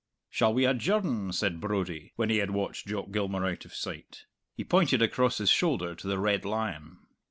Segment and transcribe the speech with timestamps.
[0.31, 4.25] "Shall we adjourn?" said Brodie, when they had watched Jock Gilmour out of sight.
[4.55, 6.97] He pointed across his shoulder to the Red Lion.